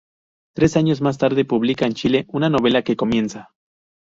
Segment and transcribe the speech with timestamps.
[0.55, 3.53] Tres años más tarde publica en Chile "Una novela que comienza".